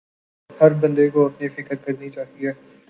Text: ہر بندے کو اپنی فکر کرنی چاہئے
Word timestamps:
ہر 0.49 0.71
بندے 0.81 1.09
کو 1.09 1.25
اپنی 1.25 1.47
فکر 1.55 1.75
کرنی 1.75 2.09
چاہئے 2.09 2.47